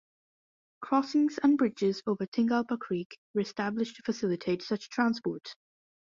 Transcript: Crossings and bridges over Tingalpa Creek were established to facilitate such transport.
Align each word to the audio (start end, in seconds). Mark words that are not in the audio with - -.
Crossings 0.79 1.37
and 1.43 1.59
bridges 1.59 2.01
over 2.07 2.25
Tingalpa 2.25 2.79
Creek 2.79 3.19
were 3.35 3.41
established 3.41 3.97
to 3.97 4.01
facilitate 4.01 4.63
such 4.63 4.89
transport. 4.89 5.53